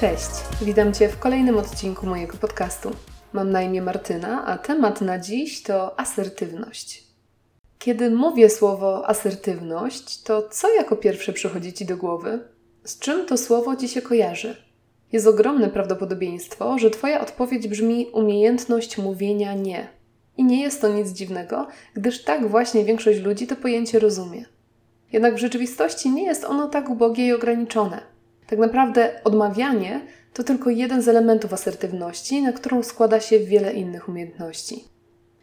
Cześć, 0.00 0.30
witam 0.62 0.94
Cię 0.94 1.08
w 1.08 1.18
kolejnym 1.18 1.58
odcinku 1.58 2.06
mojego 2.06 2.36
podcastu. 2.36 2.90
Mam 3.32 3.50
na 3.50 3.62
imię 3.62 3.82
Martyna, 3.82 4.46
a 4.46 4.58
temat 4.58 5.00
na 5.00 5.18
dziś 5.18 5.62
to 5.62 6.00
asertywność. 6.00 7.04
Kiedy 7.78 8.10
mówię 8.10 8.50
słowo 8.50 9.08
asertywność, 9.08 10.22
to 10.22 10.48
co 10.48 10.74
jako 10.74 10.96
pierwsze 10.96 11.32
przychodzi 11.32 11.72
Ci 11.72 11.84
do 11.84 11.96
głowy? 11.96 12.48
Z 12.84 12.98
czym 12.98 13.26
to 13.26 13.36
słowo 13.36 13.76
Ci 13.76 13.88
się 13.88 14.02
kojarzy? 14.02 14.56
Jest 15.12 15.26
ogromne 15.26 15.70
prawdopodobieństwo, 15.70 16.78
że 16.78 16.90
Twoja 16.90 17.20
odpowiedź 17.20 17.68
brzmi 17.68 18.06
umiejętność 18.12 18.98
mówienia 18.98 19.54
nie. 19.54 19.88
I 20.36 20.44
nie 20.44 20.62
jest 20.62 20.80
to 20.80 20.88
nic 20.88 21.08
dziwnego, 21.08 21.66
gdyż 21.94 22.24
tak 22.24 22.48
właśnie 22.48 22.84
większość 22.84 23.20
ludzi 23.20 23.46
to 23.46 23.56
pojęcie 23.56 23.98
rozumie. 23.98 24.44
Jednak 25.12 25.34
w 25.34 25.38
rzeczywistości 25.38 26.10
nie 26.10 26.24
jest 26.24 26.44
ono 26.44 26.68
tak 26.68 26.90
ubogie 26.90 27.26
i 27.26 27.32
ograniczone. 27.32 28.15
Tak 28.46 28.58
naprawdę 28.58 29.20
odmawianie 29.24 30.00
to 30.32 30.44
tylko 30.44 30.70
jeden 30.70 31.02
z 31.02 31.08
elementów 31.08 31.52
asertywności, 31.52 32.42
na 32.42 32.52
którą 32.52 32.82
składa 32.82 33.20
się 33.20 33.38
wiele 33.38 33.72
innych 33.72 34.08
umiejętności. 34.08 34.84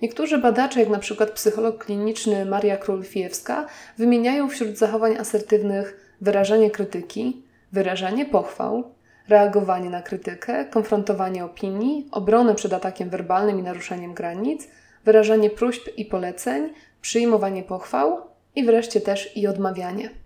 Niektórzy 0.01 0.37
badacze, 0.37 0.79
jak 0.79 0.89
na 0.89 0.99
przykład 0.99 1.31
psycholog 1.31 1.85
kliniczny 1.85 2.45
Maria 2.45 2.77
Król-Fijewska, 2.77 3.65
wymieniają 3.97 4.49
wśród 4.49 4.77
zachowań 4.77 5.17
asertywnych 5.17 6.15
wyrażanie 6.21 6.71
krytyki, 6.71 7.43
wyrażanie 7.71 8.25
pochwał, 8.25 8.83
reagowanie 9.29 9.89
na 9.89 10.01
krytykę, 10.01 10.65
konfrontowanie 10.65 11.45
opinii, 11.45 12.07
obronę 12.11 12.55
przed 12.55 12.73
atakiem 12.73 13.09
werbalnym 13.09 13.59
i 13.59 13.63
naruszeniem 13.63 14.13
granic, 14.13 14.67
wyrażanie 15.05 15.49
próśb 15.49 15.89
i 15.97 16.05
poleceń, 16.05 16.69
przyjmowanie 17.01 17.63
pochwał 17.63 18.21
i 18.55 18.65
wreszcie 18.65 19.01
też 19.01 19.37
i 19.37 19.47
odmawianie. 19.47 20.22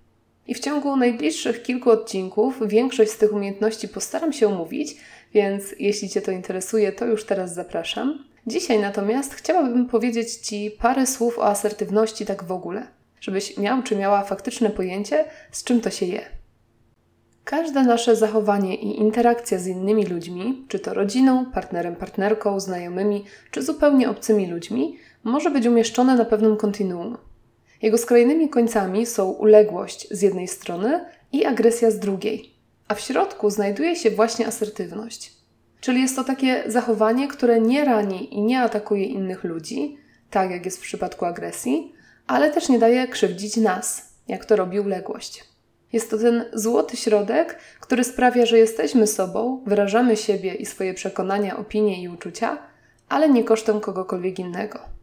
I 0.48 0.54
w 0.54 0.60
ciągu 0.60 0.98
najbliższych 0.98 1.64
kilku 1.64 1.90
odcinków 1.90 2.68
większość 2.68 3.12
z 3.12 3.18
tych 3.18 3.34
umiejętności 3.34 3.88
postaram 3.88 4.34
się 4.34 4.48
omówić, 4.48 4.96
więc 5.34 5.64
jeśli 5.80 6.10
Cię 6.10 6.22
to 6.22 6.32
interesuje, 6.32 6.92
to 6.92 7.06
już 7.06 7.26
teraz 7.26 7.54
zapraszam. 7.54 8.26
Dzisiaj 8.48 8.80
natomiast 8.80 9.34
chciałabym 9.34 9.86
powiedzieć 9.86 10.36
Ci 10.36 10.72
parę 10.80 11.08
słów 11.08 11.40
o 11.40 11.46
asertywności 11.46 12.26
tak 12.26 12.44
w 12.44 12.52
ogóle, 12.52 12.88
żebyś 13.22 13.58
miał 13.58 13.84
czy 13.84 13.96
miała 13.96 14.24
faktyczne 14.24 14.70
pojęcie, 14.70 15.26
z 15.52 15.64
czym 15.64 15.82
to 15.82 15.90
się 15.90 16.06
je. 16.06 16.22
Każde 17.44 17.84
nasze 17.84 18.16
zachowanie 18.16 18.76
i 18.76 19.00
interakcja 19.00 19.60
z 19.60 19.68
innymi 19.68 20.06
ludźmi, 20.06 20.66
czy 20.68 20.80
to 20.80 20.94
rodziną, 20.94 21.46
partnerem, 21.46 21.96
partnerką, 21.96 22.60
znajomymi, 22.60 23.26
czy 23.52 23.62
zupełnie 23.62 24.10
obcymi 24.10 24.48
ludźmi, 24.48 24.98
może 25.24 25.52
być 25.52 25.66
umieszczone 25.66 26.16
na 26.16 26.26
pewnym 26.26 26.58
kontinuum. 26.58 27.18
Jego 27.82 27.98
skrajnymi 27.98 28.50
końcami 28.50 29.06
są 29.06 29.30
uległość 29.30 30.08
z 30.12 30.22
jednej 30.22 30.48
strony 30.48 31.06
i 31.32 31.46
agresja 31.46 31.92
z 31.92 32.00
drugiej, 32.00 32.54
a 32.88 32.96
w 32.96 33.00
środku 33.00 33.50
znajduje 33.50 33.96
się 33.96 34.12
właśnie 34.12 34.48
asertywność. 34.48 35.34
Czyli 35.82 36.02
jest 36.02 36.16
to 36.16 36.24
takie 36.24 36.64
zachowanie, 36.68 37.28
które 37.28 37.62
nie 37.62 37.86
rani 37.86 38.36
i 38.36 38.42
nie 38.42 38.62
atakuje 38.62 39.06
innych 39.06 39.44
ludzi, 39.44 39.98
tak 40.30 40.52
jak 40.52 40.66
jest 40.66 40.78
w 40.78 40.82
przypadku 40.82 41.26
agresji, 41.26 41.94
ale 42.28 42.52
też 42.52 42.70
nie 42.70 42.80
daje 42.80 43.08
krzywdzić 43.08 43.58
nas, 43.58 44.14
jak 44.28 44.46
to 44.46 44.56
robi 44.56 44.80
uległość. 44.80 45.44
Jest 45.94 46.10
to 46.10 46.18
ten 46.18 46.46
złoty 46.54 46.98
środek, 46.98 47.60
który 47.80 48.04
sprawia, 48.04 48.46
że 48.46 48.58
jesteśmy 48.58 49.08
sobą, 49.08 49.64
wyrażamy 49.66 50.18
siebie 50.18 50.54
i 50.54 50.66
swoje 50.66 50.94
przekonania, 50.94 51.58
opinie 51.58 52.02
i 52.04 52.10
uczucia, 52.10 52.58
ale 53.10 53.30
nie 53.30 53.44
kosztem 53.44 53.80
kogokolwiek 53.80 54.40
innego. 54.40 54.97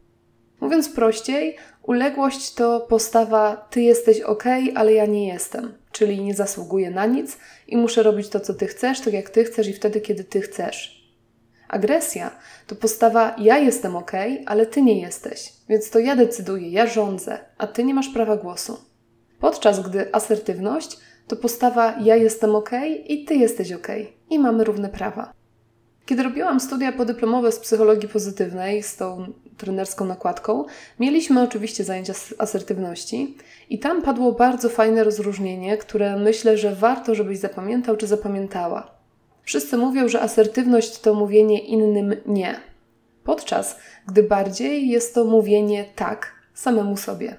Mówiąc 0.65 0.89
prościej, 0.89 1.57
uległość 1.83 2.53
to 2.53 2.79
postawa 2.79 3.67
ty 3.69 3.81
jesteś 3.81 4.21
ok, 4.21 4.43
ale 4.75 4.93
ja 4.93 5.05
nie 5.05 5.27
jestem, 5.27 5.73
czyli 5.91 6.21
nie 6.21 6.33
zasługuję 6.33 6.91
na 6.91 7.05
nic 7.05 7.37
i 7.67 7.77
muszę 7.77 8.03
robić 8.03 8.29
to, 8.29 8.39
co 8.39 8.53
ty 8.53 8.67
chcesz, 8.67 9.01
tak 9.01 9.13
jak 9.13 9.29
ty 9.29 9.43
chcesz 9.43 9.67
i 9.67 9.73
wtedy, 9.73 10.01
kiedy 10.01 10.23
ty 10.23 10.41
chcesz. 10.41 11.05
Agresja 11.67 12.31
to 12.67 12.75
postawa 12.75 13.35
ja 13.37 13.57
jestem 13.57 13.95
ok, 13.95 14.11
ale 14.45 14.65
ty 14.65 14.81
nie 14.81 15.01
jesteś, 15.01 15.53
więc 15.69 15.89
to 15.89 15.99
ja 15.99 16.15
decyduję, 16.15 16.69
ja 16.69 16.87
rządzę, 16.87 17.37
a 17.57 17.67
ty 17.67 17.83
nie 17.83 17.93
masz 17.93 18.09
prawa 18.09 18.37
głosu. 18.37 18.77
Podczas 19.39 19.89
gdy 19.89 20.13
asertywność 20.15 20.97
to 21.27 21.35
postawa 21.35 21.95
ja 22.01 22.15
jestem 22.15 22.55
ok 22.55 22.71
i 23.07 23.25
ty 23.25 23.35
jesteś 23.35 23.71
ok 23.71 23.87
i 24.29 24.39
mamy 24.39 24.63
równe 24.63 24.89
prawa. 24.89 25.33
Kiedy 26.05 26.23
robiłam 26.23 26.59
studia 26.59 26.91
podyplomowe 26.91 27.51
z 27.51 27.59
psychologii 27.59 28.09
pozytywnej 28.09 28.83
z 28.83 28.95
tą 28.95 29.25
trenerską 29.57 30.05
nakładką, 30.05 30.65
mieliśmy 30.99 31.41
oczywiście 31.41 31.83
zajęcia 31.83 32.13
z 32.13 32.33
asertywności 32.37 33.37
i 33.69 33.79
tam 33.79 34.01
padło 34.01 34.31
bardzo 34.31 34.69
fajne 34.69 35.03
rozróżnienie, 35.03 35.77
które 35.77 36.17
myślę, 36.17 36.57
że 36.57 36.75
warto, 36.75 37.15
żebyś 37.15 37.37
zapamiętał 37.37 37.97
czy 37.97 38.07
zapamiętała. 38.07 38.91
Wszyscy 39.43 39.77
mówią, 39.77 40.07
że 40.07 40.21
asertywność 40.21 40.99
to 40.99 41.13
mówienie 41.13 41.59
innym 41.59 42.15
nie, 42.25 42.59
podczas 43.23 43.77
gdy 44.07 44.23
bardziej 44.23 44.89
jest 44.89 45.15
to 45.15 45.25
mówienie 45.25 45.85
tak 45.95 46.31
samemu 46.53 46.97
sobie. 46.97 47.35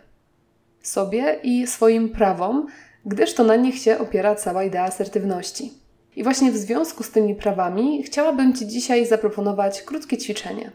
Sobie 0.82 1.38
i 1.42 1.66
swoim 1.66 2.08
prawom, 2.08 2.66
gdyż 3.04 3.34
to 3.34 3.44
na 3.44 3.56
nich 3.56 3.78
się 3.78 3.98
opiera 3.98 4.34
cała 4.34 4.64
idea 4.64 4.84
asertywności. 4.84 5.85
I 6.16 6.22
właśnie 6.22 6.52
w 6.52 6.56
związku 6.56 7.02
z 7.02 7.10
tymi 7.10 7.34
prawami 7.34 8.02
chciałabym 8.02 8.54
Ci 8.54 8.66
dzisiaj 8.66 9.06
zaproponować 9.06 9.82
krótkie 9.82 10.18
ćwiczenie. 10.18 10.72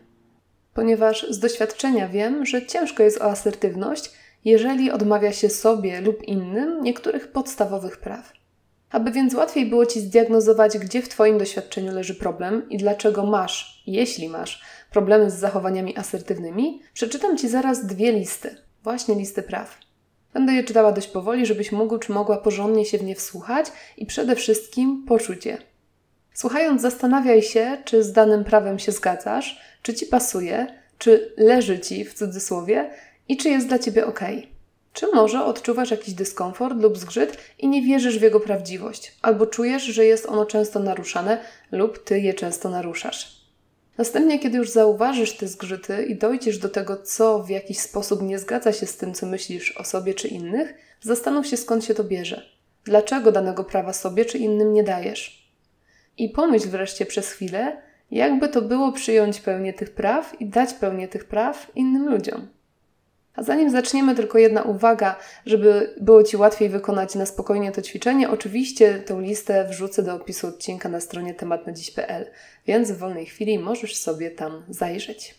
Ponieważ 0.73 1.25
z 1.29 1.39
doświadczenia 1.39 2.07
wiem, 2.07 2.45
że 2.45 2.65
ciężko 2.65 3.03
jest 3.03 3.21
o 3.21 3.23
asertywność, 3.23 4.11
jeżeli 4.45 4.91
odmawia 4.91 5.31
się 5.31 5.49
sobie 5.49 6.01
lub 6.01 6.23
innym 6.23 6.83
niektórych 6.83 7.31
podstawowych 7.31 7.97
praw. 7.97 8.33
Aby 8.91 9.11
więc 9.11 9.33
łatwiej 9.33 9.65
było 9.65 9.85
Ci 9.85 9.99
zdiagnozować, 9.99 10.77
gdzie 10.77 11.01
w 11.01 11.09
Twoim 11.09 11.37
doświadczeniu 11.37 11.91
leży 11.91 12.15
problem 12.15 12.69
i 12.69 12.77
dlaczego 12.77 13.25
masz, 13.25 13.83
jeśli 13.87 14.29
masz, 14.29 14.61
problemy 14.91 15.31
z 15.31 15.39
zachowaniami 15.39 15.97
asertywnymi, 15.97 16.81
przeczytam 16.93 17.37
Ci 17.37 17.49
zaraz 17.49 17.85
dwie 17.85 18.11
listy, 18.11 18.55
właśnie 18.83 19.15
listy 19.15 19.43
praw. 19.43 19.77
Będę 20.33 20.53
je 20.53 20.63
czytała 20.63 20.91
dość 20.91 21.07
powoli, 21.07 21.45
żebyś 21.45 21.71
mógł 21.71 21.97
czy 21.97 22.11
mogła 22.11 22.37
porządnie 22.37 22.85
się 22.85 22.97
w 22.97 23.03
nie 23.03 23.15
wsłuchać 23.15 23.71
i 23.97 24.05
przede 24.05 24.35
wszystkim 24.35 25.05
poczuć 25.07 25.45
je. 25.45 25.57
Słuchając, 26.33 26.81
zastanawiaj 26.81 27.41
się, 27.41 27.77
czy 27.85 28.03
z 28.03 28.11
danym 28.11 28.43
prawem 28.43 28.79
się 28.79 28.91
zgadzasz, 28.91 29.61
czy 29.81 29.93
ci 29.93 30.05
pasuje, 30.05 30.67
czy 30.97 31.33
leży 31.37 31.79
ci 31.79 32.05
w 32.05 32.13
cudzysłowie 32.13 32.89
i 33.27 33.37
czy 33.37 33.49
jest 33.49 33.67
dla 33.67 33.79
ciebie 33.79 34.05
ok. 34.05 34.19
Czy 34.93 35.07
może 35.13 35.45
odczuwasz 35.45 35.91
jakiś 35.91 36.13
dyskomfort 36.13 36.77
lub 36.77 36.97
zgrzyt 36.97 37.37
i 37.59 37.67
nie 37.67 37.81
wierzysz 37.81 38.19
w 38.19 38.21
jego 38.21 38.39
prawdziwość, 38.39 39.17
albo 39.21 39.47
czujesz, 39.47 39.83
że 39.83 40.05
jest 40.05 40.25
ono 40.25 40.45
często 40.45 40.79
naruszane 40.79 41.37
lub 41.71 42.03
ty 42.03 42.19
je 42.19 42.33
często 42.33 42.69
naruszasz. 42.69 43.40
Następnie, 43.97 44.39
kiedy 44.39 44.57
już 44.57 44.69
zauważysz 44.69 45.37
te 45.37 45.47
zgrzyty 45.47 46.03
i 46.03 46.15
dojdziesz 46.15 46.57
do 46.57 46.69
tego, 46.69 46.97
co 46.97 47.43
w 47.43 47.49
jakiś 47.49 47.79
sposób 47.79 48.21
nie 48.21 48.39
zgadza 48.39 48.73
się 48.73 48.85
z 48.85 48.97
tym, 48.97 49.13
co 49.13 49.25
myślisz 49.25 49.77
o 49.77 49.83
sobie 49.83 50.13
czy 50.13 50.27
innych, 50.27 50.73
zastanów 51.01 51.47
się 51.47 51.57
skąd 51.57 51.85
się 51.85 51.93
to 51.93 52.03
bierze. 52.03 52.45
Dlaczego 52.83 53.31
danego 53.31 53.63
prawa 53.63 53.93
sobie 53.93 54.25
czy 54.25 54.37
innym 54.37 54.73
nie 54.73 54.83
dajesz? 54.83 55.51
I 56.17 56.29
pomyśl 56.29 56.69
wreszcie 56.69 57.05
przez 57.05 57.31
chwilę, 57.31 57.81
jakby 58.11 58.49
to 58.49 58.61
było 58.61 58.91
przyjąć 58.91 59.39
pełnię 59.39 59.73
tych 59.73 59.89
praw 59.89 60.41
i 60.41 60.45
dać 60.45 60.73
pełnię 60.73 61.07
tych 61.07 61.25
praw 61.25 61.71
innym 61.75 62.09
ludziom. 62.09 62.47
A 63.35 63.43
zanim 63.43 63.69
zaczniemy, 63.69 64.15
tylko 64.15 64.37
jedna 64.37 64.61
uwaga, 64.61 65.15
żeby 65.45 65.95
było 66.01 66.23
Ci 66.23 66.37
łatwiej 66.37 66.69
wykonać 66.69 67.15
na 67.15 67.25
spokojnie 67.25 67.71
to 67.71 67.81
ćwiczenie. 67.81 68.29
Oczywiście 68.29 68.99
tą 68.99 69.21
listę 69.21 69.67
wrzucę 69.67 70.03
do 70.03 70.15
opisu 70.15 70.47
odcinka 70.47 70.89
na 70.89 70.99
stronie 70.99 71.33
tematnadziś.pl, 71.33 72.25
więc 72.67 72.91
w 72.91 72.97
wolnej 72.97 73.25
chwili 73.25 73.59
możesz 73.59 73.95
sobie 73.95 74.31
tam 74.31 74.63
zajrzeć. 74.69 75.35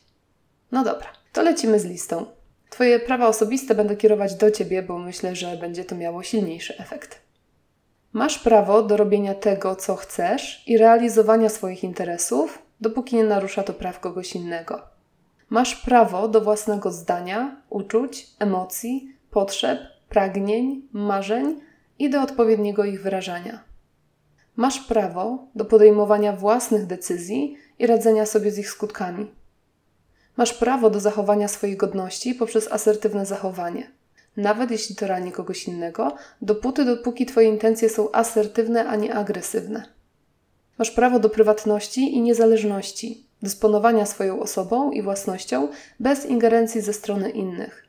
No 0.72 0.84
dobra, 0.84 1.08
to 1.32 1.42
lecimy 1.42 1.80
z 1.80 1.84
listą. 1.84 2.26
Twoje 2.70 3.00
prawa 3.00 3.28
osobiste 3.28 3.74
będę 3.74 3.96
kierować 3.96 4.34
do 4.34 4.50
Ciebie, 4.50 4.82
bo 4.82 4.98
myślę, 4.98 5.36
że 5.36 5.56
będzie 5.56 5.84
to 5.84 5.94
miało 5.94 6.22
silniejszy 6.22 6.78
efekt. 6.78 7.20
Masz 8.12 8.38
prawo 8.38 8.82
do 8.82 8.96
robienia 8.96 9.34
tego, 9.34 9.76
co 9.76 9.96
chcesz 9.96 10.62
i 10.66 10.78
realizowania 10.78 11.48
swoich 11.48 11.84
interesów, 11.84 12.62
dopóki 12.80 13.16
nie 13.16 13.24
narusza 13.24 13.62
to 13.62 13.72
praw 13.72 14.00
kogoś 14.00 14.34
innego. 14.34 14.91
Masz 15.52 15.76
prawo 15.76 16.28
do 16.28 16.40
własnego 16.40 16.90
zdania, 16.92 17.56
uczuć, 17.70 18.26
emocji, 18.38 19.16
potrzeb, 19.30 19.80
pragnień, 20.08 20.88
marzeń 20.92 21.60
i 21.98 22.10
do 22.10 22.22
odpowiedniego 22.22 22.84
ich 22.84 23.02
wyrażania. 23.02 23.64
Masz 24.56 24.80
prawo 24.80 25.46
do 25.54 25.64
podejmowania 25.64 26.32
własnych 26.32 26.86
decyzji 26.86 27.56
i 27.78 27.86
radzenia 27.86 28.26
sobie 28.26 28.50
z 28.50 28.58
ich 28.58 28.70
skutkami. 28.70 29.30
Masz 30.36 30.52
prawo 30.54 30.90
do 30.90 31.00
zachowania 31.00 31.48
swojej 31.48 31.76
godności 31.76 32.34
poprzez 32.34 32.72
asertywne 32.72 33.26
zachowanie, 33.26 33.90
nawet 34.36 34.70
jeśli 34.70 34.96
to 34.96 35.06
rani 35.06 35.32
kogoś 35.32 35.64
innego, 35.64 36.16
dopóty, 36.42 36.84
dopóki 36.84 37.26
Twoje 37.26 37.48
intencje 37.48 37.88
są 37.88 38.12
asertywne, 38.12 38.88
a 38.88 38.96
nie 38.96 39.14
agresywne. 39.14 40.01
Masz 40.82 40.90
prawo 40.90 41.18
do 41.18 41.30
prywatności 41.30 42.14
i 42.14 42.20
niezależności, 42.20 43.26
dysponowania 43.42 44.06
swoją 44.06 44.40
osobą 44.40 44.90
i 44.90 45.02
własnością 45.02 45.68
bez 46.00 46.26
ingerencji 46.26 46.80
ze 46.80 46.92
strony 46.92 47.30
innych. 47.30 47.86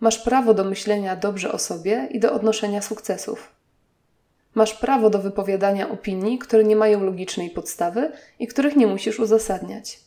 Masz 0.00 0.18
prawo 0.18 0.54
do 0.54 0.64
myślenia 0.64 1.16
dobrze 1.16 1.52
o 1.52 1.58
sobie 1.58 2.08
i 2.10 2.20
do 2.20 2.32
odnoszenia 2.32 2.82
sukcesów. 2.82 3.52
Masz 4.54 4.74
prawo 4.74 5.10
do 5.10 5.18
wypowiadania 5.18 5.90
opinii, 5.90 6.38
które 6.38 6.64
nie 6.64 6.76
mają 6.76 7.04
logicznej 7.04 7.50
podstawy 7.50 8.12
i 8.38 8.46
których 8.46 8.76
nie 8.76 8.86
musisz 8.86 9.20
uzasadniać. 9.20 10.00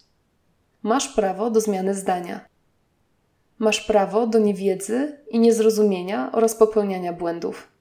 Masz 0.84 1.08
prawo 1.08 1.50
do 1.50 1.62
zmiany 1.62 1.94
zdania. 1.94 2.46
Masz 3.60 3.82
prawo 3.82 4.28
do 4.28 4.40
niewiedzy 4.40 5.18
i 5.30 5.40
niezrozumienia 5.40 6.32
oraz 6.32 6.56
popełniania 6.56 7.14
błędów. 7.14 7.75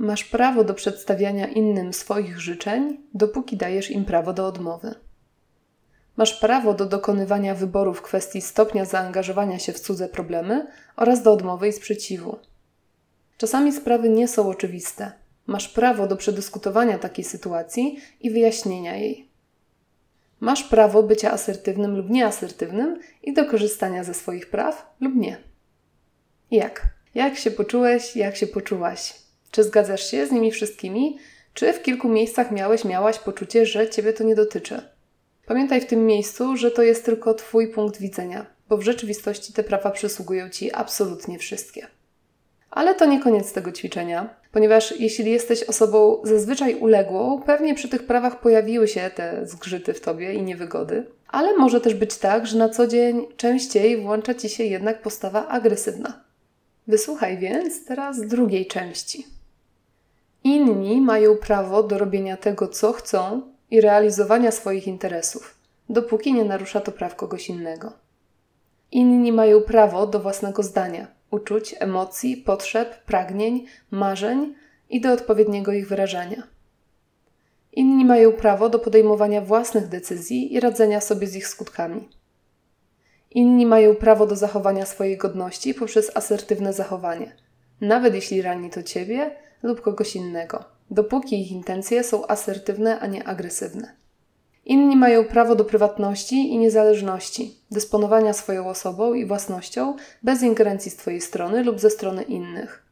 Masz 0.00 0.24
prawo 0.24 0.64
do 0.64 0.74
przedstawiania 0.74 1.46
innym 1.46 1.92
swoich 1.92 2.40
życzeń, 2.40 3.00
dopóki 3.14 3.56
dajesz 3.56 3.90
im 3.90 4.04
prawo 4.04 4.32
do 4.32 4.46
odmowy. 4.46 4.94
Masz 6.16 6.34
prawo 6.34 6.74
do 6.74 6.86
dokonywania 6.86 7.54
wyboru 7.54 7.94
w 7.94 8.02
kwestii 8.02 8.40
stopnia 8.40 8.84
zaangażowania 8.84 9.58
się 9.58 9.72
w 9.72 9.80
cudze 9.80 10.08
problemy 10.08 10.66
oraz 10.96 11.22
do 11.22 11.32
odmowy 11.32 11.68
i 11.68 11.72
sprzeciwu. 11.72 12.38
Czasami 13.38 13.72
sprawy 13.72 14.08
nie 14.08 14.28
są 14.28 14.48
oczywiste. 14.48 15.12
Masz 15.46 15.68
prawo 15.68 16.06
do 16.06 16.16
przedyskutowania 16.16 16.98
takiej 16.98 17.24
sytuacji 17.24 17.98
i 18.20 18.30
wyjaśnienia 18.30 18.96
jej. 18.96 19.28
Masz 20.40 20.62
prawo 20.62 21.02
bycia 21.02 21.30
asertywnym 21.30 21.96
lub 21.96 22.10
nieasertywnym 22.10 23.00
i 23.22 23.32
do 23.32 23.44
korzystania 23.44 24.04
ze 24.04 24.14
swoich 24.14 24.50
praw 24.50 24.94
lub 25.00 25.14
nie. 25.16 25.36
Jak? 26.50 26.86
Jak 27.14 27.36
się 27.36 27.50
poczułeś, 27.50 28.16
jak 28.16 28.36
się 28.36 28.46
poczułaś? 28.46 29.29
Czy 29.50 29.64
zgadzasz 29.64 30.10
się 30.10 30.26
z 30.26 30.30
nimi 30.30 30.50
wszystkimi, 30.50 31.18
czy 31.54 31.72
w 31.72 31.82
kilku 31.82 32.08
miejscach 32.08 32.52
miałeś, 32.52 32.84
miałaś 32.84 33.18
poczucie, 33.18 33.66
że 33.66 33.90
ciebie 33.90 34.12
to 34.12 34.24
nie 34.24 34.34
dotyczy? 34.34 34.82
Pamiętaj 35.46 35.80
w 35.80 35.86
tym 35.86 36.06
miejscu, 36.06 36.56
że 36.56 36.70
to 36.70 36.82
jest 36.82 37.04
tylko 37.04 37.34
Twój 37.34 37.68
punkt 37.68 38.00
widzenia, 38.00 38.46
bo 38.68 38.76
w 38.76 38.82
rzeczywistości 38.82 39.52
te 39.52 39.62
prawa 39.62 39.90
przysługują 39.90 40.50
Ci 40.50 40.72
absolutnie 40.72 41.38
wszystkie. 41.38 41.86
Ale 42.70 42.94
to 42.94 43.06
nie 43.06 43.20
koniec 43.20 43.52
tego 43.52 43.72
ćwiczenia, 43.72 44.34
ponieważ 44.52 45.00
jeśli 45.00 45.30
jesteś 45.30 45.62
osobą 45.62 46.20
zazwyczaj 46.24 46.74
uległą, 46.74 47.42
pewnie 47.42 47.74
przy 47.74 47.88
tych 47.88 48.06
prawach 48.06 48.40
pojawiły 48.40 48.88
się 48.88 49.10
te 49.14 49.46
zgrzyty 49.46 49.94
w 49.94 50.00
tobie 50.00 50.34
i 50.34 50.42
niewygody. 50.42 51.06
Ale 51.28 51.56
może 51.56 51.80
też 51.80 51.94
być 51.94 52.16
tak, 52.16 52.46
że 52.46 52.58
na 52.58 52.68
co 52.68 52.86
dzień 52.86 53.26
częściej 53.36 54.02
włącza 54.02 54.34
ci 54.34 54.48
się 54.48 54.64
jednak 54.64 55.02
postawa 55.02 55.48
agresywna. 55.48 56.24
Wysłuchaj 56.86 57.38
więc 57.38 57.84
teraz 57.84 58.26
drugiej 58.26 58.66
części. 58.66 59.26
Inni 60.44 61.00
mają 61.00 61.36
prawo 61.36 61.82
do 61.82 61.98
robienia 61.98 62.36
tego, 62.36 62.68
co 62.68 62.92
chcą 62.92 63.42
i 63.70 63.80
realizowania 63.80 64.50
swoich 64.50 64.86
interesów, 64.86 65.58
dopóki 65.88 66.32
nie 66.32 66.44
narusza 66.44 66.80
to 66.80 66.92
praw 66.92 67.16
kogoś 67.16 67.48
innego. 67.48 67.92
Inni 68.92 69.32
mają 69.32 69.60
prawo 69.60 70.06
do 70.06 70.20
własnego 70.20 70.62
zdania, 70.62 71.06
uczuć, 71.30 71.74
emocji, 71.78 72.36
potrzeb, 72.36 73.04
pragnień, 73.04 73.66
marzeń 73.90 74.54
i 74.90 75.00
do 75.00 75.12
odpowiedniego 75.12 75.72
ich 75.72 75.88
wyrażania. 75.88 76.42
Inni 77.72 78.04
mają 78.04 78.32
prawo 78.32 78.68
do 78.68 78.78
podejmowania 78.78 79.40
własnych 79.40 79.88
decyzji 79.88 80.54
i 80.54 80.60
radzenia 80.60 81.00
sobie 81.00 81.26
z 81.26 81.36
ich 81.36 81.48
skutkami. 81.48 82.08
Inni 83.30 83.66
mają 83.66 83.94
prawo 83.94 84.26
do 84.26 84.36
zachowania 84.36 84.86
swojej 84.86 85.16
godności 85.16 85.74
poprzez 85.74 86.16
asertywne 86.16 86.72
zachowanie, 86.72 87.32
nawet 87.80 88.14
jeśli 88.14 88.42
rani 88.42 88.70
to 88.70 88.82
ciebie 88.82 89.36
lub 89.62 89.80
kogoś 89.80 90.16
innego, 90.16 90.64
dopóki 90.90 91.42
ich 91.42 91.52
intencje 91.52 92.04
są 92.04 92.26
asertywne, 92.26 93.00
a 93.00 93.06
nie 93.06 93.28
agresywne. 93.28 94.00
Inni 94.64 94.96
mają 94.96 95.24
prawo 95.24 95.54
do 95.54 95.64
prywatności 95.64 96.52
i 96.52 96.58
niezależności, 96.58 97.54
dysponowania 97.70 98.32
swoją 98.32 98.68
osobą 98.68 99.14
i 99.14 99.26
własnością 99.26 99.96
bez 100.22 100.42
ingerencji 100.42 100.90
z 100.90 100.96
Twojej 100.96 101.20
strony 101.20 101.64
lub 101.64 101.80
ze 101.80 101.90
strony 101.90 102.22
innych. 102.22 102.82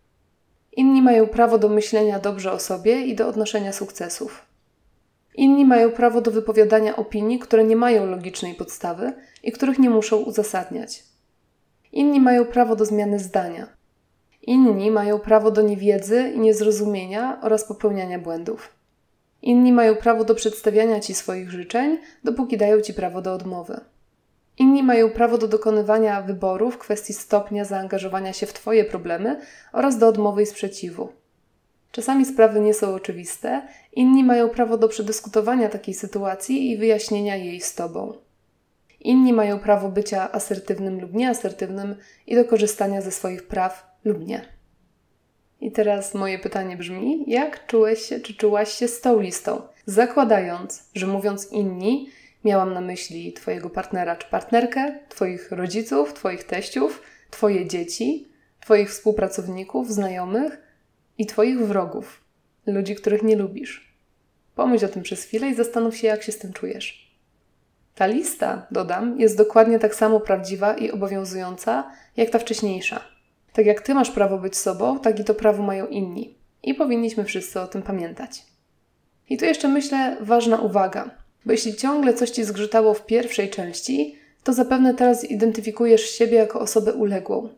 Inni 0.72 1.02
mają 1.02 1.26
prawo 1.26 1.58
do 1.58 1.68
myślenia 1.68 2.18
dobrze 2.18 2.52
o 2.52 2.58
sobie 2.58 3.06
i 3.06 3.14
do 3.14 3.28
odnoszenia 3.28 3.72
sukcesów. 3.72 4.46
Inni 5.34 5.64
mają 5.64 5.90
prawo 5.90 6.20
do 6.20 6.30
wypowiadania 6.30 6.96
opinii, 6.96 7.38
które 7.38 7.64
nie 7.64 7.76
mają 7.76 8.06
logicznej 8.06 8.54
podstawy 8.54 9.12
i 9.42 9.52
których 9.52 9.78
nie 9.78 9.90
muszą 9.90 10.16
uzasadniać. 10.16 11.04
Inni 11.92 12.20
mają 12.20 12.44
prawo 12.44 12.76
do 12.76 12.84
zmiany 12.84 13.18
zdania. 13.18 13.77
Inni 14.48 14.90
mają 14.90 15.18
prawo 15.18 15.50
do 15.50 15.62
niewiedzy 15.62 16.32
i 16.34 16.40
niezrozumienia 16.40 17.38
oraz 17.42 17.64
popełniania 17.64 18.18
błędów. 18.18 18.68
Inni 19.42 19.72
mają 19.72 19.96
prawo 19.96 20.24
do 20.24 20.34
przedstawiania 20.34 21.00
ci 21.00 21.14
swoich 21.14 21.50
życzeń, 21.50 21.98
dopóki 22.24 22.56
dają 22.56 22.80
ci 22.80 22.94
prawo 22.94 23.22
do 23.22 23.34
odmowy. 23.34 23.80
Inni 24.58 24.82
mają 24.82 25.10
prawo 25.10 25.38
do 25.38 25.48
dokonywania 25.48 26.22
wyboru 26.22 26.70
w 26.70 26.78
kwestii 26.78 27.12
stopnia 27.12 27.64
zaangażowania 27.64 28.32
się 28.32 28.46
w 28.46 28.52
Twoje 28.52 28.84
problemy 28.84 29.40
oraz 29.72 29.98
do 29.98 30.08
odmowy 30.08 30.42
i 30.42 30.46
sprzeciwu. 30.46 31.12
Czasami 31.92 32.24
sprawy 32.24 32.60
nie 32.60 32.74
są 32.74 32.94
oczywiste, 32.94 33.62
inni 33.92 34.24
mają 34.24 34.48
prawo 34.48 34.78
do 34.78 34.88
przedyskutowania 34.88 35.68
takiej 35.68 35.94
sytuacji 35.94 36.70
i 36.70 36.76
wyjaśnienia 36.76 37.36
jej 37.36 37.60
z 37.60 37.74
Tobą. 37.74 38.12
Inni 39.00 39.32
mają 39.32 39.58
prawo 39.58 39.88
bycia 39.88 40.32
asertywnym 40.32 41.00
lub 41.00 41.14
nieasertywnym 41.14 41.96
i 42.26 42.34
do 42.34 42.44
korzystania 42.44 43.00
ze 43.00 43.10
swoich 43.10 43.46
praw 43.46 43.87
lub 44.04 44.26
nie. 44.26 44.58
I 45.60 45.72
teraz 45.72 46.14
moje 46.14 46.38
pytanie 46.38 46.76
brzmi: 46.76 47.24
jak 47.26 47.66
czułeś 47.66 48.02
się, 48.02 48.20
czy 48.20 48.34
czułaś 48.34 48.72
się 48.72 48.88
z 48.88 49.00
tą 49.00 49.20
listą? 49.20 49.62
Zakładając, 49.86 50.84
że 50.94 51.06
mówiąc 51.06 51.52
inni, 51.52 52.10
miałam 52.44 52.74
na 52.74 52.80
myśli 52.80 53.32
Twojego 53.32 53.70
partnera 53.70 54.16
czy 54.16 54.28
partnerkę, 54.28 54.98
Twoich 55.08 55.52
rodziców, 55.52 56.14
Twoich 56.14 56.44
teściów, 56.44 57.02
Twoje 57.30 57.66
dzieci, 57.66 58.28
Twoich 58.60 58.90
współpracowników, 58.90 59.92
znajomych 59.92 60.58
i 61.18 61.26
Twoich 61.26 61.58
wrogów, 61.66 62.24
ludzi, 62.66 62.94
których 62.94 63.22
nie 63.22 63.36
lubisz. 63.36 63.94
Pomyśl 64.54 64.84
o 64.84 64.88
tym 64.88 65.02
przez 65.02 65.24
chwilę 65.24 65.48
i 65.48 65.54
zastanów 65.54 65.96
się, 65.96 66.06
jak 66.06 66.22
się 66.22 66.32
z 66.32 66.38
tym 66.38 66.52
czujesz. 66.52 67.08
Ta 67.94 68.06
lista, 68.06 68.66
dodam, 68.70 69.20
jest 69.20 69.36
dokładnie 69.36 69.78
tak 69.78 69.94
samo 69.94 70.20
prawdziwa 70.20 70.74
i 70.74 70.90
obowiązująca 70.90 71.90
jak 72.16 72.30
ta 72.30 72.38
wcześniejsza. 72.38 73.17
Tak 73.52 73.66
jak 73.66 73.80
ty 73.80 73.94
masz 73.94 74.10
prawo 74.10 74.38
być 74.38 74.56
sobą, 74.56 74.98
tak 74.98 75.20
i 75.20 75.24
to 75.24 75.34
prawo 75.34 75.62
mają 75.62 75.86
inni. 75.86 76.34
I 76.62 76.74
powinniśmy 76.74 77.24
wszyscy 77.24 77.60
o 77.60 77.66
tym 77.66 77.82
pamiętać. 77.82 78.44
I 79.28 79.36
tu 79.36 79.44
jeszcze 79.44 79.68
myślę 79.68 80.16
ważna 80.20 80.56
uwaga, 80.56 81.10
bo 81.46 81.52
jeśli 81.52 81.74
ciągle 81.74 82.14
coś 82.14 82.30
ci 82.30 82.44
zgrzytało 82.44 82.94
w 82.94 83.06
pierwszej 83.06 83.50
części, 83.50 84.18
to 84.44 84.52
zapewne 84.52 84.94
teraz 84.94 85.24
identyfikujesz 85.24 86.10
siebie 86.10 86.36
jako 86.36 86.60
osobę 86.60 86.92
uległą. 86.92 87.48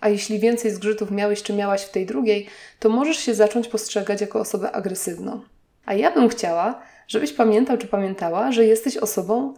A 0.00 0.08
jeśli 0.08 0.38
więcej 0.38 0.70
zgrzytów 0.70 1.10
miałeś 1.10 1.42
czy 1.42 1.52
miałaś 1.52 1.82
w 1.82 1.90
tej 1.90 2.06
drugiej, 2.06 2.46
to 2.78 2.88
możesz 2.88 3.16
się 3.16 3.34
zacząć 3.34 3.68
postrzegać 3.68 4.20
jako 4.20 4.40
osobę 4.40 4.72
agresywną. 4.72 5.40
A 5.86 5.94
ja 5.94 6.10
bym 6.10 6.28
chciała, 6.28 6.82
żebyś 7.08 7.32
pamiętał 7.32 7.78
czy 7.78 7.86
pamiętała, 7.86 8.52
że 8.52 8.64
jesteś 8.64 8.96
osobą 8.96 9.54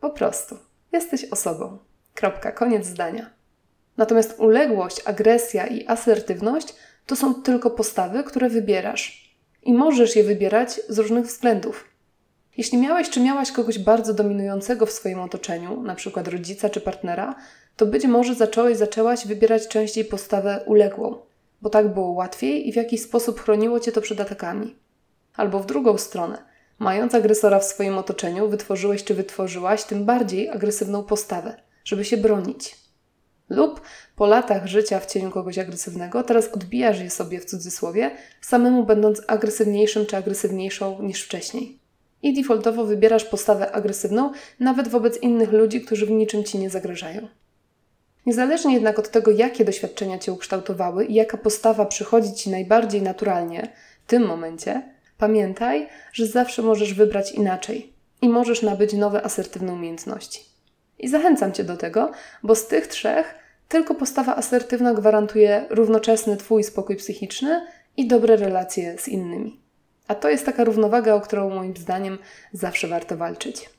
po 0.00 0.10
prostu. 0.10 0.56
Jesteś 0.92 1.24
osobą. 1.24 1.78
Kropka, 2.14 2.52
koniec 2.52 2.86
zdania. 2.86 3.30
Natomiast 3.96 4.38
uległość, 4.38 5.02
agresja 5.04 5.66
i 5.66 5.86
asertywność 5.86 6.74
to 7.06 7.16
są 7.16 7.34
tylko 7.34 7.70
postawy, 7.70 8.24
które 8.24 8.48
wybierasz. 8.48 9.34
I 9.62 9.74
możesz 9.74 10.16
je 10.16 10.24
wybierać 10.24 10.80
z 10.88 10.98
różnych 10.98 11.26
względów. 11.26 11.84
Jeśli 12.56 12.78
miałeś 12.78 13.10
czy 13.10 13.20
miałaś 13.20 13.52
kogoś 13.52 13.78
bardzo 13.78 14.14
dominującego 14.14 14.86
w 14.86 14.92
swoim 14.92 15.20
otoczeniu, 15.20 15.82
przykład 15.96 16.28
rodzica 16.28 16.70
czy 16.70 16.80
partnera, 16.80 17.34
to 17.76 17.86
być 17.86 18.04
może 18.04 18.34
zacząłeś, 18.34 18.76
zaczęłaś 18.76 19.26
wybierać 19.26 19.68
częściej 19.68 20.04
postawę 20.04 20.60
uległą, 20.66 21.16
bo 21.62 21.70
tak 21.70 21.94
było 21.94 22.08
łatwiej 22.10 22.68
i 22.68 22.72
w 22.72 22.76
jakiś 22.76 23.02
sposób 23.02 23.40
chroniło 23.40 23.80
cię 23.80 23.92
to 23.92 24.00
przed 24.00 24.20
atakami. 24.20 24.76
Albo 25.36 25.60
w 25.60 25.66
drugą 25.66 25.98
stronę, 25.98 26.38
mając 26.78 27.14
agresora 27.14 27.58
w 27.58 27.64
swoim 27.64 27.98
otoczeniu, 27.98 28.48
wytworzyłeś 28.48 29.04
czy 29.04 29.14
wytworzyłaś 29.14 29.84
tym 29.84 30.04
bardziej 30.04 30.50
agresywną 30.50 31.02
postawę, 31.02 31.62
żeby 31.84 32.04
się 32.04 32.16
bronić. 32.16 32.79
Lub 33.50 33.80
po 34.16 34.26
latach 34.26 34.66
życia 34.66 35.00
w 35.00 35.06
cieniu 35.06 35.30
kogoś 35.30 35.58
agresywnego, 35.58 36.22
teraz 36.22 36.48
odbijasz 36.48 37.00
je 37.00 37.10
sobie 37.10 37.40
w 37.40 37.44
cudzysłowie, 37.44 38.10
samemu 38.40 38.84
będąc 38.84 39.22
agresywniejszym 39.26 40.06
czy 40.06 40.16
agresywniejszą 40.16 41.02
niż 41.02 41.22
wcześniej. 41.22 41.78
I 42.22 42.34
defaultowo 42.34 42.84
wybierasz 42.84 43.24
postawę 43.24 43.72
agresywną 43.72 44.32
nawet 44.60 44.88
wobec 44.88 45.22
innych 45.22 45.52
ludzi, 45.52 45.80
którzy 45.80 46.06
w 46.06 46.10
niczym 46.10 46.44
ci 46.44 46.58
nie 46.58 46.70
zagrażają. 46.70 47.28
Niezależnie 48.26 48.74
jednak 48.74 48.98
od 48.98 49.10
tego, 49.10 49.30
jakie 49.30 49.64
doświadczenia 49.64 50.18
cię 50.18 50.32
ukształtowały 50.32 51.04
i 51.04 51.14
jaka 51.14 51.36
postawa 51.36 51.86
przychodzi 51.86 52.34
ci 52.34 52.50
najbardziej 52.50 53.02
naturalnie 53.02 53.72
w 54.06 54.10
tym 54.10 54.26
momencie, 54.26 54.82
pamiętaj, 55.18 55.88
że 56.12 56.26
zawsze 56.26 56.62
możesz 56.62 56.94
wybrać 56.94 57.32
inaczej 57.32 57.92
i 58.22 58.28
możesz 58.28 58.62
nabyć 58.62 58.92
nowe 58.92 59.22
asertywne 59.22 59.72
umiejętności. 59.72 60.49
I 61.00 61.08
zachęcam 61.08 61.52
cię 61.52 61.64
do 61.64 61.76
tego, 61.76 62.10
bo 62.42 62.54
z 62.54 62.66
tych 62.66 62.86
trzech 62.86 63.34
tylko 63.68 63.94
postawa 63.94 64.36
asertywna 64.36 64.94
gwarantuje 64.94 65.66
równoczesny 65.70 66.36
Twój 66.36 66.64
spokój 66.64 66.96
psychiczny 66.96 67.66
i 67.96 68.08
dobre 68.08 68.36
relacje 68.36 68.98
z 68.98 69.08
innymi. 69.08 69.60
A 70.08 70.14
to 70.14 70.28
jest 70.28 70.46
taka 70.46 70.64
równowaga, 70.64 71.14
o 71.14 71.20
którą 71.20 71.50
moim 71.50 71.76
zdaniem 71.76 72.18
zawsze 72.52 72.88
warto 72.88 73.16
walczyć. 73.16 73.70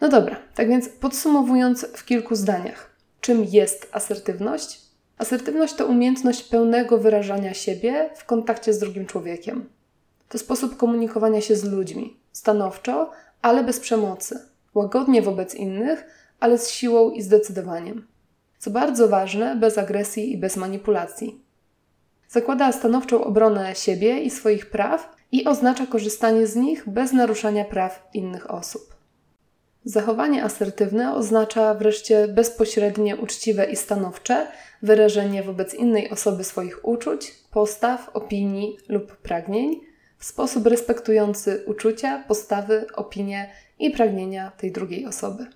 No 0.00 0.08
dobra, 0.08 0.36
tak 0.54 0.68
więc 0.68 0.88
podsumowując 0.88 1.86
w 1.86 2.04
kilku 2.04 2.34
zdaniach, 2.34 2.90
czym 3.20 3.44
jest 3.44 3.88
asertywność? 3.92 4.80
Asertywność 5.18 5.74
to 5.74 5.86
umiejętność 5.86 6.42
pełnego 6.42 6.98
wyrażania 6.98 7.54
siebie 7.54 8.10
w 8.16 8.24
kontakcie 8.24 8.72
z 8.72 8.78
drugim 8.78 9.06
człowiekiem. 9.06 9.68
To 10.28 10.38
sposób 10.38 10.76
komunikowania 10.76 11.40
się 11.40 11.56
z 11.56 11.64
ludźmi, 11.64 12.16
stanowczo, 12.32 13.10
ale 13.42 13.64
bez 13.64 13.80
przemocy, 13.80 14.51
łagodnie 14.74 15.22
wobec 15.22 15.54
innych, 15.54 16.04
ale 16.40 16.58
z 16.58 16.70
siłą 16.70 17.10
i 17.10 17.22
zdecydowaniem. 17.22 18.06
Co 18.58 18.70
bardzo 18.70 19.08
ważne, 19.08 19.56
bez 19.56 19.78
agresji 19.78 20.32
i 20.32 20.38
bez 20.38 20.56
manipulacji. 20.56 21.40
Zakłada 22.28 22.72
stanowczą 22.72 23.24
obronę 23.24 23.74
siebie 23.74 24.22
i 24.22 24.30
swoich 24.30 24.70
praw 24.70 25.16
i 25.32 25.44
oznacza 25.44 25.86
korzystanie 25.86 26.46
z 26.46 26.56
nich 26.56 26.88
bez 26.88 27.12
naruszania 27.12 27.64
praw 27.64 28.08
innych 28.14 28.50
osób. 28.50 28.92
Zachowanie 29.84 30.44
asertywne 30.44 31.14
oznacza 31.14 31.74
wreszcie 31.74 32.28
bezpośrednie, 32.28 33.16
uczciwe 33.16 33.64
i 33.64 33.76
stanowcze 33.76 34.46
wyrażenie 34.82 35.42
wobec 35.42 35.74
innej 35.74 36.10
osoby 36.10 36.44
swoich 36.44 36.84
uczuć, 36.84 37.34
postaw, 37.50 38.10
opinii 38.14 38.76
lub 38.88 39.16
pragnień 39.16 39.80
w 40.18 40.24
sposób 40.24 40.66
respektujący 40.66 41.64
uczucia, 41.66 42.24
postawy, 42.28 42.86
opinie 42.94 43.50
i 43.82 43.90
pragnienia 43.90 44.50
tej 44.50 44.72
drugiej 44.72 45.06
osoby. 45.06 45.46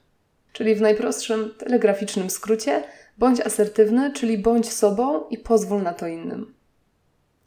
Czyli 0.53 0.75
w 0.75 0.81
najprostszym 0.81 1.55
telegraficznym 1.59 2.31
skrócie, 2.31 2.83
bądź 3.19 3.41
asertywny, 3.41 4.13
czyli 4.13 4.39
bądź 4.39 4.73
sobą 4.73 5.29
i 5.29 5.39
pozwól 5.39 5.83
na 5.83 5.93
to 5.93 6.07
innym. 6.07 6.55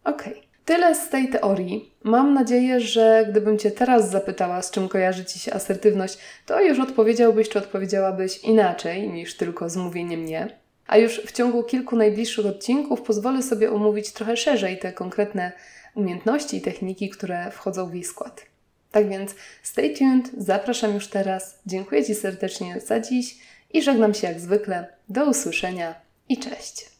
Ok, 0.03 0.23
tyle 0.65 0.95
z 0.95 1.09
tej 1.09 1.29
teorii. 1.29 1.93
Mam 2.03 2.33
nadzieję, 2.33 2.79
że 2.79 3.25
gdybym 3.29 3.57
Cię 3.57 3.71
teraz 3.71 4.09
zapytała, 4.09 4.61
z 4.61 4.71
czym 4.71 4.89
kojarzy 4.89 5.25
Ci 5.25 5.39
się 5.39 5.53
asertywność, 5.53 6.17
to 6.45 6.61
już 6.61 6.79
odpowiedziałbyś 6.79 7.49
czy 7.49 7.59
odpowiedziałabyś 7.59 8.43
inaczej 8.43 9.09
niż 9.09 9.37
tylko 9.37 9.69
z 9.69 9.77
mówieniem 9.77 10.25
nie. 10.25 10.47
A 10.87 10.97
już 10.97 11.21
w 11.21 11.31
ciągu 11.31 11.63
kilku 11.63 11.95
najbliższych 11.95 12.45
odcinków 12.45 13.01
pozwolę 13.01 13.43
sobie 13.43 13.71
omówić 13.71 14.11
trochę 14.11 14.37
szerzej 14.37 14.79
te 14.79 14.93
konkretne 14.93 15.51
umiejętności 15.95 16.57
i 16.57 16.61
techniki, 16.61 17.09
które 17.09 17.51
wchodzą 17.51 17.89
w 17.89 17.93
jej 17.93 18.03
skład. 18.03 18.48
Tak 18.91 19.09
więc 19.09 19.35
stay 19.63 19.95
tuned, 19.95 20.31
zapraszam 20.37 20.93
już 20.93 21.07
teraz. 21.07 21.59
Dziękuję 21.65 22.05
Ci 22.05 22.15
serdecznie 22.15 22.81
za 22.81 22.99
dziś 22.99 23.37
i 23.73 23.81
żegnam 23.81 24.13
się 24.13 24.27
jak 24.27 24.39
zwykle. 24.39 24.87
Do 25.09 25.25
usłyszenia 25.25 25.95
i 26.29 26.37
cześć. 26.37 26.98